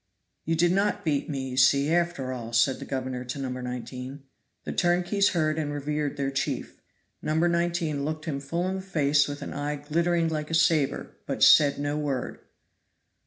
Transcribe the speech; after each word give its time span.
"You 0.45 0.55
did 0.55 0.71
not 0.71 1.05
beat 1.05 1.29
me, 1.29 1.49
you 1.49 1.57
see, 1.57 1.91
after 1.93 2.33
all," 2.33 2.53
said 2.53 2.79
the 2.79 2.85
governor 2.85 3.23
to 3.25 3.37
No. 3.37 3.49
19. 3.49 4.23
The 4.63 4.71
turnkeys 4.73 5.29
heard 5.33 5.59
and 5.59 5.71
revered 5.71 6.17
their 6.17 6.31
chief. 6.31 6.81
No. 7.21 7.35
19 7.35 8.03
looked 8.03 8.25
him 8.25 8.39
full 8.39 8.67
in 8.67 8.77
the 8.77 8.81
face 8.81 9.27
with 9.27 9.43
an 9.43 9.53
eye 9.53 9.75
glittering 9.75 10.27
like 10.27 10.49
a 10.49 10.55
saber, 10.55 11.11
but 11.27 11.43
said 11.43 11.77
no 11.77 11.99
word. 11.99 12.39